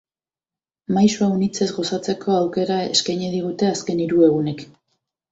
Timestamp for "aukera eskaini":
2.37-3.29